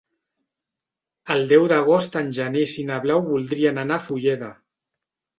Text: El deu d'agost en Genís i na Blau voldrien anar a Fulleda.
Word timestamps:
El 1.33 1.43
deu 1.51 1.67
d'agost 1.71 2.17
en 2.21 2.31
Genís 2.37 2.73
i 2.83 2.85
na 2.87 2.97
Blau 3.03 3.21
voldrien 3.27 3.83
anar 3.83 3.99
a 4.01 4.03
Fulleda. 4.07 4.49